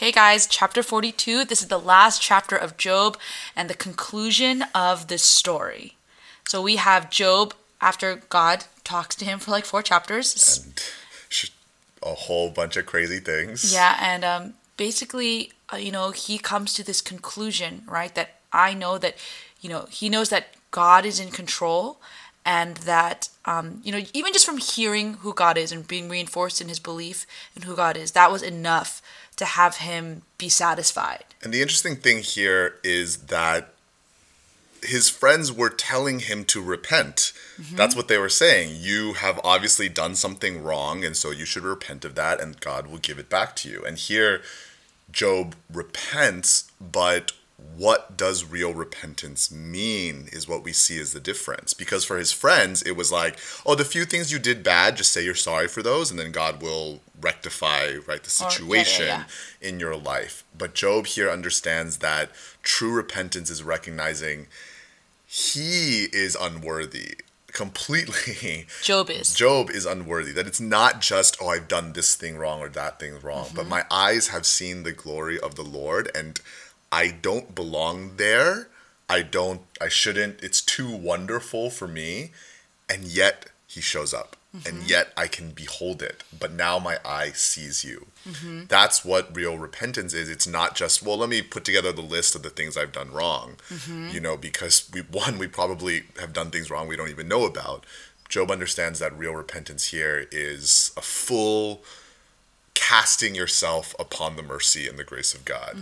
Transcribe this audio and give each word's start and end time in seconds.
Okay, 0.00 0.12
guys, 0.12 0.46
chapter 0.46 0.82
42. 0.82 1.44
This 1.44 1.60
is 1.60 1.68
the 1.68 1.78
last 1.78 2.22
chapter 2.22 2.56
of 2.56 2.78
Job 2.78 3.18
and 3.54 3.68
the 3.68 3.74
conclusion 3.74 4.64
of 4.74 5.08
the 5.08 5.18
story. 5.18 5.98
So 6.48 6.62
we 6.62 6.76
have 6.76 7.10
Job 7.10 7.52
after 7.82 8.22
God 8.30 8.64
talks 8.82 9.14
to 9.16 9.26
him 9.26 9.38
for 9.38 9.50
like 9.50 9.66
four 9.66 9.82
chapters. 9.82 10.64
And 10.64 10.80
a 12.02 12.14
whole 12.14 12.48
bunch 12.48 12.78
of 12.78 12.86
crazy 12.86 13.20
things. 13.20 13.74
Yeah, 13.74 13.98
and 14.00 14.24
um, 14.24 14.54
basically, 14.78 15.52
uh, 15.70 15.76
you 15.76 15.92
know, 15.92 16.12
he 16.12 16.38
comes 16.38 16.72
to 16.72 16.82
this 16.82 17.02
conclusion, 17.02 17.82
right? 17.86 18.14
That 18.14 18.36
I 18.54 18.72
know 18.72 18.96
that, 18.96 19.16
you 19.60 19.68
know, 19.68 19.84
he 19.90 20.08
knows 20.08 20.30
that 20.30 20.54
God 20.70 21.04
is 21.04 21.20
in 21.20 21.30
control 21.30 22.00
and 22.44 22.76
that, 22.78 23.28
um, 23.44 23.80
you 23.84 23.92
know, 23.92 24.02
even 24.12 24.32
just 24.32 24.46
from 24.46 24.58
hearing 24.58 25.14
who 25.14 25.34
God 25.34 25.58
is 25.58 25.72
and 25.72 25.86
being 25.86 26.08
reinforced 26.08 26.60
in 26.60 26.68
his 26.68 26.78
belief 26.78 27.26
in 27.54 27.62
who 27.62 27.76
God 27.76 27.96
is, 27.96 28.12
that 28.12 28.32
was 28.32 28.42
enough 28.42 29.02
to 29.36 29.44
have 29.44 29.76
him 29.76 30.22
be 30.38 30.48
satisfied. 30.48 31.24
And 31.42 31.52
the 31.52 31.62
interesting 31.62 31.96
thing 31.96 32.18
here 32.18 32.76
is 32.82 33.18
that 33.24 33.74
his 34.82 35.08
friends 35.10 35.52
were 35.52 35.68
telling 35.68 36.20
him 36.20 36.44
to 36.46 36.62
repent. 36.62 37.32
Mm-hmm. 37.60 37.76
That's 37.76 37.94
what 37.94 38.08
they 38.08 38.18
were 38.18 38.30
saying. 38.30 38.76
You 38.80 39.14
have 39.14 39.38
obviously 39.44 39.88
done 39.88 40.14
something 40.14 40.62
wrong, 40.62 41.04
and 41.04 41.16
so 41.16 41.30
you 41.30 41.44
should 41.44 41.64
repent 41.64 42.04
of 42.04 42.14
that, 42.14 42.40
and 42.40 42.60
God 42.60 42.86
will 42.86 42.98
give 42.98 43.18
it 43.18 43.28
back 43.28 43.56
to 43.56 43.68
you. 43.68 43.84
And 43.84 43.98
here, 43.98 44.42
Job 45.12 45.54
repents, 45.72 46.70
but 46.80 47.32
what 47.76 48.16
does 48.16 48.44
real 48.44 48.74
repentance 48.74 49.50
mean 49.50 50.28
is 50.32 50.48
what 50.48 50.62
we 50.62 50.72
see 50.72 51.00
as 51.00 51.12
the 51.12 51.20
difference. 51.20 51.72
Because 51.72 52.04
for 52.04 52.18
his 52.18 52.32
friends, 52.32 52.82
it 52.82 52.92
was 52.92 53.10
like, 53.10 53.38
oh, 53.64 53.74
the 53.74 53.84
few 53.84 54.04
things 54.04 54.30
you 54.30 54.38
did 54.38 54.62
bad, 54.62 54.96
just 54.96 55.12
say 55.12 55.24
you're 55.24 55.34
sorry 55.34 55.66
for 55.66 55.82
those, 55.82 56.10
and 56.10 56.20
then 56.20 56.32
God 56.32 56.62
will 56.62 57.00
rectify 57.20 57.96
right 58.06 58.22
the 58.22 58.30
situation 58.30 59.04
or, 59.04 59.08
yeah, 59.08 59.18
yeah, 59.18 59.24
yeah. 59.62 59.68
in 59.68 59.80
your 59.80 59.96
life. 59.96 60.44
But 60.56 60.74
Job 60.74 61.06
here 61.06 61.30
understands 61.30 61.98
that 61.98 62.30
true 62.62 62.92
repentance 62.92 63.50
is 63.50 63.62
recognizing 63.62 64.46
he 65.26 66.08
is 66.12 66.36
unworthy 66.38 67.14
completely 67.52 68.66
job 68.82 69.10
is 69.10 69.34
job 69.34 69.70
is 69.70 69.84
unworthy 69.84 70.32
that 70.32 70.46
it's 70.46 70.60
not 70.60 71.00
just 71.00 71.36
oh 71.40 71.48
i've 71.48 71.68
done 71.68 71.92
this 71.92 72.14
thing 72.14 72.36
wrong 72.36 72.60
or 72.60 72.68
that 72.68 73.00
thing 73.00 73.18
wrong 73.20 73.46
mm-hmm. 73.46 73.56
but 73.56 73.66
my 73.66 73.84
eyes 73.90 74.28
have 74.28 74.46
seen 74.46 74.82
the 74.82 74.92
glory 74.92 75.38
of 75.40 75.56
the 75.56 75.62
lord 75.62 76.10
and 76.14 76.40
I 76.92 77.10
don't 77.10 77.54
belong 77.54 78.16
there. 78.16 78.68
I 79.08 79.22
don't, 79.22 79.62
I 79.80 79.88
shouldn't, 79.88 80.42
it's 80.42 80.60
too 80.60 80.90
wonderful 80.94 81.70
for 81.70 81.88
me. 81.88 82.30
And 82.88 83.04
yet 83.04 83.46
he 83.66 83.80
shows 83.80 84.14
up. 84.14 84.36
Mm-hmm. 84.56 84.68
And 84.68 84.90
yet 84.90 85.12
I 85.16 85.28
can 85.28 85.50
behold 85.50 86.02
it. 86.02 86.24
But 86.36 86.52
now 86.52 86.80
my 86.80 86.98
eye 87.04 87.30
sees 87.34 87.84
you. 87.84 88.06
Mm-hmm. 88.28 88.64
That's 88.68 89.04
what 89.04 89.34
real 89.34 89.56
repentance 89.58 90.12
is. 90.12 90.28
It's 90.28 90.46
not 90.46 90.74
just, 90.74 91.02
well, 91.04 91.18
let 91.18 91.28
me 91.28 91.40
put 91.40 91.64
together 91.64 91.92
the 91.92 92.02
list 92.02 92.34
of 92.34 92.42
the 92.42 92.50
things 92.50 92.76
I've 92.76 92.92
done 92.92 93.12
wrong. 93.12 93.56
Mm-hmm. 93.68 94.08
You 94.12 94.20
know, 94.20 94.36
because 94.36 94.90
we, 94.92 95.02
one, 95.02 95.38
we 95.38 95.46
probably 95.46 96.04
have 96.18 96.32
done 96.32 96.50
things 96.50 96.70
wrong 96.70 96.88
we 96.88 96.96
don't 96.96 97.10
even 97.10 97.28
know 97.28 97.44
about. 97.44 97.84
Job 98.28 98.50
understands 98.50 98.98
that 98.98 99.16
real 99.16 99.34
repentance 99.34 99.88
here 99.88 100.26
is 100.30 100.92
a 100.96 101.00
full 101.00 101.82
casting 102.74 103.34
yourself 103.34 103.94
upon 103.98 104.36
the 104.36 104.42
mercy 104.42 104.88
and 104.88 104.98
the 104.98 105.04
grace 105.04 105.34
of 105.34 105.44
God. 105.44 105.76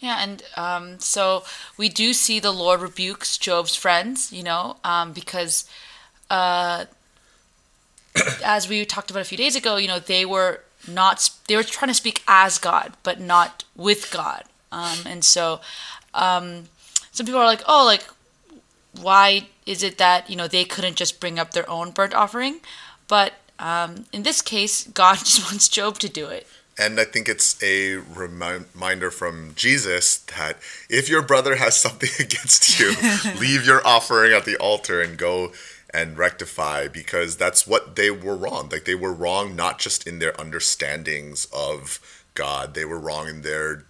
Yeah, 0.00 0.18
and 0.20 0.42
um, 0.56 1.00
so 1.00 1.44
we 1.76 1.88
do 1.88 2.12
see 2.12 2.38
the 2.38 2.52
Lord 2.52 2.80
rebukes 2.80 3.36
Job's 3.36 3.74
friends, 3.74 4.32
you 4.32 4.44
know, 4.44 4.76
um, 4.84 5.12
because 5.12 5.68
uh, 6.30 6.84
as 8.44 8.68
we 8.68 8.84
talked 8.84 9.10
about 9.10 9.22
a 9.22 9.24
few 9.24 9.38
days 9.38 9.56
ago, 9.56 9.76
you 9.76 9.88
know, 9.88 9.98
they 9.98 10.24
were 10.24 10.60
not 10.86 11.30
they 11.48 11.56
were 11.56 11.64
trying 11.64 11.88
to 11.88 11.94
speak 11.94 12.22
as 12.28 12.58
God, 12.58 12.92
but 13.02 13.20
not 13.20 13.64
with 13.74 14.10
God, 14.12 14.44
um, 14.70 14.98
and 15.04 15.24
so 15.24 15.60
um, 16.14 16.64
some 17.10 17.26
people 17.26 17.40
are 17.40 17.46
like, 17.46 17.62
oh, 17.66 17.84
like 17.84 18.04
why 19.00 19.48
is 19.66 19.82
it 19.82 19.98
that 19.98 20.30
you 20.30 20.36
know 20.36 20.46
they 20.48 20.64
couldn't 20.64 20.96
just 20.96 21.20
bring 21.20 21.38
up 21.38 21.50
their 21.52 21.68
own 21.68 21.90
burnt 21.90 22.14
offering, 22.14 22.60
but 23.08 23.34
um, 23.58 24.06
in 24.12 24.22
this 24.22 24.42
case, 24.42 24.86
God 24.86 25.18
just 25.18 25.44
wants 25.50 25.68
Job 25.68 25.98
to 25.98 26.08
do 26.08 26.26
it. 26.26 26.46
And 26.78 27.00
I 27.00 27.04
think 27.04 27.28
it's 27.28 27.60
a 27.62 27.96
reminder 27.96 29.10
from 29.10 29.52
Jesus 29.56 30.18
that 30.38 30.58
if 30.88 31.08
your 31.08 31.22
brother 31.22 31.56
has 31.56 31.76
something 31.86 32.10
against 32.18 32.78
you, 32.78 32.94
leave 33.40 33.66
your 33.66 33.86
offering 33.86 34.32
at 34.32 34.44
the 34.44 34.56
altar 34.56 35.00
and 35.00 35.18
go 35.18 35.52
and 35.92 36.18
rectify 36.18 36.86
because 36.86 37.36
that's 37.36 37.66
what 37.66 37.96
they 37.96 38.10
were 38.10 38.36
wrong. 38.36 38.68
Like 38.70 38.84
they 38.84 38.94
were 38.94 39.12
wrong 39.12 39.56
not 39.56 39.78
just 39.78 40.06
in 40.06 40.18
their 40.18 40.38
understandings 40.40 41.46
of 41.52 41.98
God, 42.34 42.74
they 42.74 42.84
were 42.84 42.98
wrong 42.98 43.26
in 43.28 43.42
their 43.42 43.84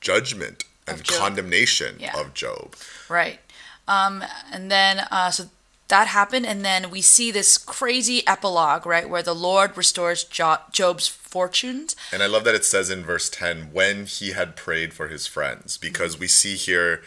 judgment 0.00 0.64
and 0.86 1.06
condemnation 1.06 1.96
yeah. 1.98 2.18
of 2.20 2.34
Job. 2.34 2.74
Right. 3.08 3.38
Um, 3.86 4.24
and 4.52 4.70
then, 4.70 5.00
uh, 5.10 5.30
so 5.30 5.44
that 5.88 6.08
happened 6.08 6.46
and 6.46 6.64
then 6.64 6.90
we 6.90 7.00
see 7.00 7.30
this 7.30 7.58
crazy 7.58 8.26
epilogue 8.26 8.86
right 8.86 9.08
where 9.08 9.22
the 9.22 9.34
lord 9.34 9.76
restores 9.76 10.24
job's 10.24 11.08
fortunes 11.08 11.94
and 12.12 12.22
i 12.22 12.26
love 12.26 12.44
that 12.44 12.54
it 12.54 12.64
says 12.64 12.90
in 12.90 13.04
verse 13.04 13.28
10 13.28 13.72
when 13.72 14.06
he 14.06 14.32
had 14.32 14.56
prayed 14.56 14.94
for 14.94 15.08
his 15.08 15.26
friends 15.26 15.76
because 15.76 16.18
we 16.18 16.26
see 16.26 16.54
here 16.54 17.02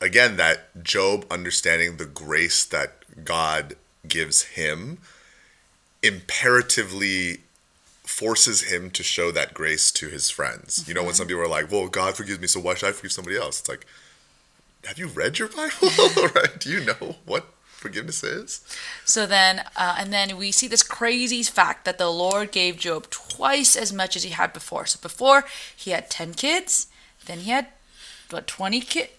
again 0.00 0.36
that 0.36 0.82
job 0.82 1.24
understanding 1.30 1.96
the 1.96 2.06
grace 2.06 2.64
that 2.64 3.24
god 3.24 3.74
gives 4.06 4.42
him 4.42 4.98
imperatively 6.02 7.38
forces 8.02 8.64
him 8.64 8.90
to 8.90 9.02
show 9.02 9.30
that 9.30 9.54
grace 9.54 9.90
to 9.90 10.08
his 10.08 10.30
friends 10.30 10.80
mm-hmm. 10.80 10.90
you 10.90 10.94
know 10.94 11.02
when 11.02 11.10
mm-hmm. 11.10 11.18
some 11.18 11.26
people 11.26 11.42
are 11.42 11.48
like 11.48 11.70
well 11.70 11.88
god 11.88 12.14
forgives 12.14 12.40
me 12.40 12.46
so 12.46 12.60
why 12.60 12.74
should 12.74 12.88
i 12.88 12.92
forgive 12.92 13.12
somebody 13.12 13.36
else 13.36 13.60
it's 13.60 13.68
like 13.68 13.86
have 14.84 14.98
you 14.98 15.06
read 15.06 15.38
your 15.38 15.48
bible 15.48 15.88
right 16.34 16.58
do 16.58 16.70
you 16.70 16.84
know 16.84 17.16
what 17.24 17.46
forgiveness 17.82 18.24
is. 18.24 18.64
So 19.04 19.26
then, 19.26 19.64
uh, 19.76 19.96
and 19.98 20.12
then 20.12 20.38
we 20.38 20.52
see 20.52 20.68
this 20.68 20.82
crazy 20.82 21.42
fact 21.42 21.84
that 21.84 21.98
the 21.98 22.08
Lord 22.08 22.52
gave 22.52 22.78
Job 22.78 23.10
twice 23.10 23.76
as 23.76 23.92
much 23.92 24.16
as 24.16 24.22
he 24.22 24.30
had 24.30 24.52
before. 24.52 24.86
So 24.86 24.98
before 25.02 25.44
he 25.76 25.90
had 25.90 26.08
10 26.08 26.34
kids, 26.34 26.86
then 27.26 27.40
he 27.40 27.50
had, 27.50 27.66
what, 28.30 28.46
20 28.46 28.80
kids? 28.80 29.10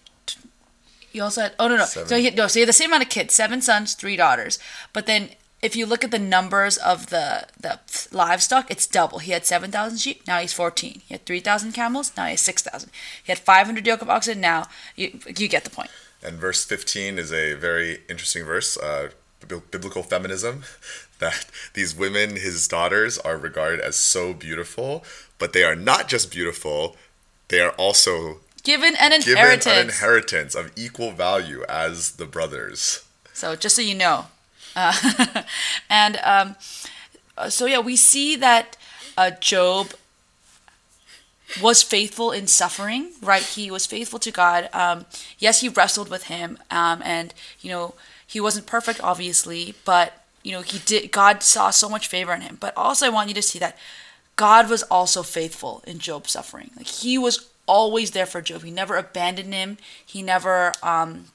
He 1.12 1.20
also 1.20 1.42
had, 1.42 1.54
oh 1.60 1.68
no, 1.68 1.78
no. 1.78 1.86
Seven. 1.86 2.10
So 2.10 2.18
he 2.18 2.26
had, 2.26 2.36
no, 2.36 2.48
so 2.48 2.56
he 2.56 2.62
had 2.62 2.70
the 2.70 2.74
same 2.74 2.90
amount 2.90 3.04
of 3.04 3.10
kids, 3.10 3.36
seven 3.36 3.62
sons, 3.62 3.94
three 3.94 4.16
daughters. 4.16 4.58
But 4.94 5.06
then 5.06 5.30
if 5.64 5.78
you 5.78 5.86
look 5.86 6.04
at 6.04 6.12
the 6.12 6.20
numbers 6.20 6.78
of 6.78 7.08
the 7.08 7.48
the 7.60 7.80
livestock, 8.12 8.70
it's 8.70 8.86
double. 8.86 9.20
He 9.20 9.32
had 9.32 9.46
7,000 9.46 9.98
sheep, 9.98 10.28
now 10.28 10.40
he's 10.40 10.54
14. 10.54 11.02
He 11.08 11.14
had 11.14 11.26
3,000 11.26 11.72
camels, 11.72 12.12
now 12.18 12.26
he 12.26 12.32
has 12.32 12.42
6,000. 12.42 12.90
He 13.24 13.32
had 13.32 13.40
500 13.40 13.88
yoke 13.88 14.02
of 14.02 14.10
oxen, 14.10 14.42
now 14.42 14.68
you, 14.96 15.20
you 15.26 15.48
get 15.48 15.64
the 15.64 15.70
point. 15.70 15.90
And 16.24 16.38
verse 16.38 16.64
15 16.66 17.20
is 17.20 17.32
a 17.34 17.54
very 17.54 18.02
interesting 18.10 18.46
verse, 18.46 18.78
uh, 18.78 19.10
biblical 19.48 20.04
feminism, 20.04 20.64
that 21.20 21.46
these 21.74 21.96
women, 21.96 22.32
his 22.38 22.68
daughters, 22.68 23.18
are 23.18 23.38
regarded 23.38 23.80
as 23.82 23.96
so 23.96 24.34
beautiful, 24.34 25.04
but 25.38 25.54
they 25.54 25.64
are 25.64 25.76
not 25.76 26.08
just 26.08 26.32
beautiful, 26.32 26.96
they 27.50 27.60
are 27.60 27.72
also 27.72 28.40
given 28.64 28.96
an 29.00 29.12
inheritance. 29.14 29.66
Given 29.66 29.80
an 29.80 29.86
inheritance 29.88 30.56
of 30.56 30.72
equal 30.76 31.12
value 31.12 31.64
as 31.68 32.14
the 32.14 32.26
brothers. 32.26 33.04
So 33.34 33.56
just 33.56 33.76
so 33.76 33.82
you 33.82 33.96
know. 33.96 34.26
Uh, 34.76 35.44
and 35.90 36.18
um, 36.24 36.56
so 37.48 37.68
yeah, 37.68 37.78
we 37.78 37.96
see 37.96 38.36
that 38.36 38.76
uh, 39.16 39.30
Job 39.40 39.94
was 41.62 41.84
faithful 41.84 42.32
in 42.32 42.48
suffering, 42.48 43.12
right? 43.22 43.44
He 43.44 43.70
was 43.70 43.86
faithful 43.86 44.20
to 44.20 44.32
God. 44.32 44.70
Um, 44.74 45.06
yes, 45.38 45.62
he 45.62 45.70
wrestled 45.70 46.10
with 46.10 46.24
Him, 46.24 46.58
um, 46.72 47.02
and 47.04 47.34
you 47.62 47.70
know 47.70 47.96
he 48.26 48.40
wasn't 48.40 48.66
perfect, 48.66 49.04
obviously, 49.04 49.76
but 49.86 50.26
you 50.44 50.52
know 50.52 50.62
he 50.62 50.80
did. 50.80 51.12
God 51.12 51.44
saw 51.44 51.70
so 51.70 51.88
much 51.88 52.08
favor 52.08 52.34
in 52.34 52.42
him. 52.42 52.58
But 52.60 52.74
also, 52.76 53.06
I 53.06 53.10
want 53.10 53.30
you 53.30 53.36
to 53.36 53.42
see 53.42 53.60
that 53.60 53.78
God 54.36 54.70
was 54.70 54.84
also 54.84 55.22
faithful 55.22 55.84
in 55.86 56.00
Job's 56.00 56.32
suffering. 56.32 56.72
Like 56.76 56.88
He 56.88 57.18
was 57.18 57.50
always 57.68 58.12
there 58.12 58.26
for 58.26 58.42
Job. 58.42 58.64
He 58.64 58.72
never 58.72 58.98
abandoned 58.98 59.54
him. 59.54 59.78
He 60.04 60.22
never 60.22 60.74
um, 60.82 61.26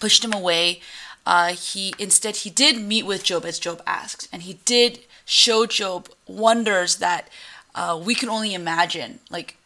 pushed 0.00 0.24
him 0.24 0.32
away. 0.32 0.80
Uh, 1.26 1.48
he 1.48 1.92
instead 1.98 2.36
he 2.36 2.50
did 2.50 2.80
meet 2.80 3.04
with 3.04 3.24
Job 3.24 3.44
as 3.44 3.58
Job 3.58 3.82
asked, 3.86 4.28
and 4.32 4.42
he 4.42 4.54
did 4.64 5.00
show 5.24 5.66
Job 5.66 6.08
wonders 6.28 6.96
that 6.96 7.28
uh, 7.76 8.00
we 8.02 8.14
can 8.14 8.28
only 8.28 8.54
imagine. 8.54 9.20
Like, 9.30 9.56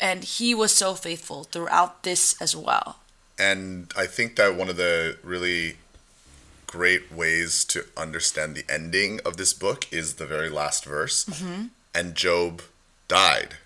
and 0.00 0.24
he 0.24 0.54
was 0.54 0.72
so 0.72 0.94
faithful 0.94 1.44
throughout 1.44 2.02
this 2.02 2.40
as 2.40 2.56
well. 2.56 2.98
And 3.38 3.92
I 3.96 4.06
think 4.06 4.36
that 4.36 4.56
one 4.56 4.68
of 4.68 4.76
the 4.76 5.18
really 5.22 5.76
great 6.66 7.12
ways 7.12 7.64
to 7.64 7.84
understand 7.96 8.56
the 8.56 8.64
ending 8.68 9.20
of 9.24 9.36
this 9.36 9.52
book 9.52 9.86
is 9.92 10.14
the 10.14 10.26
very 10.26 10.48
last 10.48 10.84
verse. 10.84 11.24
Mm-hmm. 11.26 11.66
And 11.94 12.14
Job 12.14 12.62
died. 13.06 13.56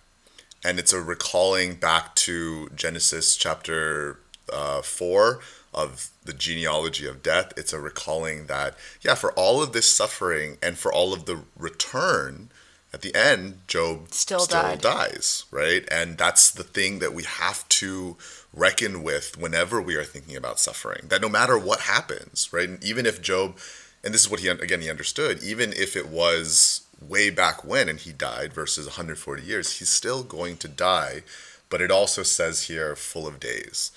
And 0.64 0.78
it's 0.78 0.92
a 0.92 1.00
recalling 1.00 1.76
back 1.76 2.14
to 2.16 2.68
Genesis 2.74 3.36
chapter 3.36 4.18
uh, 4.52 4.82
4 4.82 5.40
of 5.72 6.10
the 6.24 6.32
genealogy 6.32 7.06
of 7.06 7.22
death. 7.22 7.52
It's 7.56 7.72
a 7.72 7.80
recalling 7.80 8.46
that, 8.46 8.74
yeah, 9.00 9.14
for 9.14 9.32
all 9.32 9.62
of 9.62 9.72
this 9.72 9.90
suffering 9.90 10.58
and 10.62 10.76
for 10.76 10.92
all 10.92 11.12
of 11.12 11.26
the 11.26 11.40
return, 11.56 12.50
at 12.92 13.02
the 13.02 13.14
end, 13.14 13.60
Job 13.66 14.12
Still 14.12 14.46
died. 14.46 14.80
dies, 14.80 15.44
right? 15.50 15.86
And 15.90 16.16
that's 16.16 16.50
the 16.50 16.62
thing 16.64 17.00
that 17.00 17.12
we 17.12 17.24
have 17.24 17.68
to 17.68 18.16
reckon 18.52 19.02
with 19.02 19.36
whenever 19.38 19.80
we 19.80 19.94
are 19.94 20.04
thinking 20.04 20.36
about 20.36 20.58
suffering. 20.58 21.02
That 21.08 21.20
no 21.20 21.28
matter 21.28 21.58
what 21.58 21.80
happens, 21.80 22.48
right? 22.50 22.68
And 22.68 22.82
even 22.82 23.04
if 23.04 23.20
Job, 23.20 23.58
and 24.02 24.14
this 24.14 24.22
is 24.22 24.30
what 24.30 24.40
he 24.40 24.48
again 24.48 24.80
he 24.80 24.88
understood, 24.90 25.42
even 25.42 25.72
if 25.74 25.96
it 25.96 26.08
was 26.08 26.82
way 27.06 27.30
back 27.30 27.62
when 27.64 27.88
and 27.88 27.98
he 27.98 28.12
died 28.12 28.52
versus 28.52 28.86
140 28.86 29.42
years, 29.42 29.78
he's 29.78 29.90
still 29.90 30.22
going 30.22 30.56
to 30.58 30.68
die. 30.68 31.22
But 31.70 31.82
it 31.82 31.90
also 31.90 32.22
says 32.22 32.64
here, 32.64 32.96
full 32.96 33.26
of 33.26 33.38
days, 33.38 33.90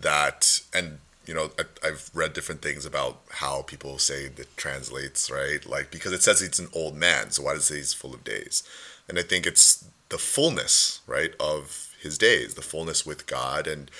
that 0.00 0.60
and 0.72 1.00
you 1.28 1.34
know, 1.34 1.50
I, 1.58 1.86
I've 1.86 2.10
read 2.14 2.32
different 2.32 2.62
things 2.62 2.86
about 2.86 3.20
how 3.30 3.60
people 3.62 3.98
say 3.98 4.28
that 4.28 4.56
translates, 4.56 5.30
right? 5.30 5.64
Like, 5.64 5.90
because 5.90 6.12
it 6.12 6.22
says 6.22 6.40
he's 6.40 6.58
an 6.58 6.70
old 6.72 6.96
man, 6.96 7.30
so 7.30 7.42
why 7.42 7.52
does 7.52 7.64
it 7.64 7.74
say 7.74 7.76
he's 7.76 7.92
full 7.92 8.14
of 8.14 8.24
days? 8.24 8.62
And 9.08 9.18
I 9.18 9.22
think 9.22 9.46
it's 9.46 9.84
the 10.08 10.16
fullness, 10.16 11.02
right, 11.06 11.34
of 11.38 11.94
his 12.00 12.16
days, 12.16 12.54
the 12.54 12.62
fullness 12.62 13.04
with 13.04 13.26
God, 13.26 13.66
and 13.66 13.90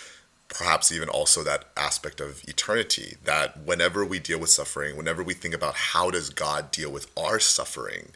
perhaps 0.48 0.90
even 0.90 1.10
also 1.10 1.44
that 1.44 1.66
aspect 1.76 2.18
of 2.22 2.42
eternity, 2.48 3.18
that 3.24 3.62
whenever 3.62 4.06
we 4.06 4.18
deal 4.18 4.40
with 4.40 4.48
suffering, 4.48 4.96
whenever 4.96 5.22
we 5.22 5.34
think 5.34 5.54
about 5.54 5.74
how 5.74 6.10
does 6.10 6.30
God 6.30 6.70
deal 6.70 6.90
with 6.90 7.10
our 7.14 7.38
suffering, 7.38 8.12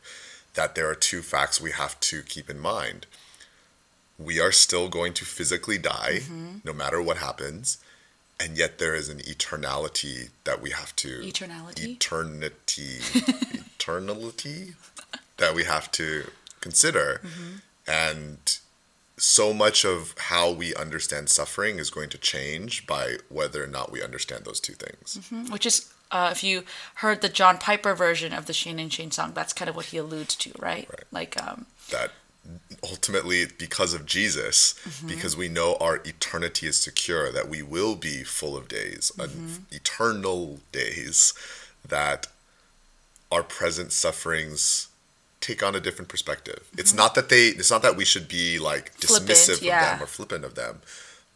that 0.54 0.74
there 0.74 0.88
are 0.88 0.94
two 0.94 1.20
facts 1.20 1.60
we 1.60 1.72
have 1.72 2.00
to 2.00 2.22
keep 2.22 2.48
in 2.48 2.58
mind. 2.58 3.06
We 4.18 4.40
are 4.40 4.52
still 4.52 4.88
going 4.88 5.12
to 5.14 5.26
physically 5.26 5.76
die, 5.76 6.20
mm-hmm. 6.22 6.58
no 6.64 6.72
matter 6.72 7.02
what 7.02 7.18
happens 7.18 7.76
and 8.40 8.56
yet 8.56 8.78
there 8.78 8.94
is 8.94 9.08
an 9.08 9.18
eternality 9.18 10.30
that 10.44 10.60
we 10.60 10.70
have 10.70 10.94
to 10.96 11.20
eternality 11.20 11.96
eternity 11.96 12.98
eternality 13.78 14.74
that 15.36 15.54
we 15.54 15.64
have 15.64 15.90
to 15.90 16.24
consider 16.60 17.20
mm-hmm. 17.24 17.56
and 17.86 18.58
so 19.18 19.52
much 19.52 19.84
of 19.84 20.14
how 20.18 20.50
we 20.50 20.74
understand 20.74 21.28
suffering 21.28 21.78
is 21.78 21.90
going 21.90 22.08
to 22.08 22.18
change 22.18 22.86
by 22.86 23.16
whether 23.28 23.62
or 23.62 23.66
not 23.66 23.92
we 23.92 24.02
understand 24.02 24.44
those 24.44 24.60
two 24.60 24.74
things 24.74 25.18
mm-hmm. 25.18 25.52
which 25.52 25.66
is 25.66 25.92
uh, 26.10 26.28
if 26.30 26.44
you 26.44 26.64
heard 26.96 27.20
the 27.20 27.28
john 27.28 27.58
piper 27.58 27.94
version 27.94 28.32
of 28.32 28.46
the 28.46 28.52
shane 28.52 28.78
and 28.78 28.92
shane 28.92 29.10
song 29.10 29.32
that's 29.34 29.52
kind 29.52 29.68
of 29.68 29.76
what 29.76 29.86
he 29.86 29.96
alludes 29.96 30.34
to 30.34 30.50
right, 30.58 30.88
right. 30.88 31.04
like 31.10 31.42
um, 31.42 31.66
that 31.90 32.12
ultimately 32.82 33.46
because 33.58 33.94
of 33.94 34.06
Jesus, 34.06 34.74
mm-hmm. 34.84 35.08
because 35.08 35.36
we 35.36 35.48
know 35.48 35.76
our 35.80 35.96
eternity 36.04 36.66
is 36.66 36.76
secure, 36.76 37.30
that 37.30 37.48
we 37.48 37.62
will 37.62 37.94
be 37.94 38.24
full 38.24 38.56
of 38.56 38.68
days, 38.68 39.12
mm-hmm. 39.16 39.62
eternal 39.70 40.60
days, 40.72 41.34
that 41.86 42.26
our 43.30 43.42
present 43.42 43.92
sufferings 43.92 44.88
take 45.40 45.62
on 45.62 45.74
a 45.74 45.80
different 45.80 46.08
perspective. 46.08 46.64
Mm-hmm. 46.66 46.80
It's 46.80 46.94
not 46.94 47.14
that 47.14 47.28
they 47.28 47.48
it's 47.48 47.70
not 47.70 47.82
that 47.82 47.96
we 47.96 48.04
should 48.04 48.28
be 48.28 48.58
like 48.58 48.94
dismissive 48.96 49.58
flippant, 49.58 49.62
yeah. 49.62 49.92
of 49.92 49.98
them 49.98 50.04
or 50.04 50.06
flippant 50.06 50.44
of 50.44 50.54
them, 50.54 50.80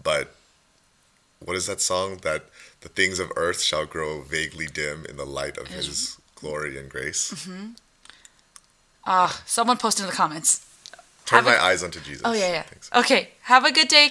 but 0.03 0.35
what 1.39 1.57
is 1.57 1.67
that 1.67 1.81
song 1.81 2.19
that 2.23 2.47
the 2.81 2.89
things 2.89 3.19
of 3.19 3.31
earth 3.37 3.63
shall 3.63 3.87
grow 3.87 4.23
vaguely 4.23 4.67
dim 4.67 5.05
in 5.09 5.17
the 5.17 5.27
light 5.27 5.59
of 5.59 5.69
his 5.69 6.19
glory 6.35 6.79
and 6.79 6.89
grace? 6.89 7.33
Mm-hmm. 7.33 7.67
Ah, 9.09 9.27
uh, 9.27 9.43
someone 9.47 9.77
posted 9.77 10.05
in 10.05 10.11
the 10.11 10.17
comments. 10.17 10.66
Turn 11.27 11.45
my 11.45 11.55
a, 11.55 11.61
eyes 11.61 11.83
onto 11.83 12.01
Jesus. 12.01 12.23
Oh 12.25 12.33
yeah, 12.33 12.51
yeah. 12.51 12.63
Thanks. 12.63 12.91
Okay. 12.95 13.31
Have 13.43 13.65
a 13.65 13.73
good 13.73 13.89
day. 13.89 14.11